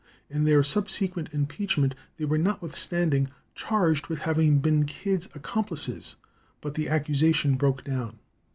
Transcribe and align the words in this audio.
In 0.31 0.45
their 0.45 0.63
subsequent 0.63 1.29
impeachment 1.31 1.93
they 2.17 2.25
were, 2.25 2.39
notwithstanding, 2.39 3.29
charged 3.53 4.07
with 4.07 4.17
having 4.17 4.57
been 4.57 4.83
Kidd's 4.85 5.29
accomplices, 5.35 6.15
but 6.59 6.73
the 6.73 6.89
accusation 6.89 7.53
broke 7.55 7.83
down. 7.83 8.17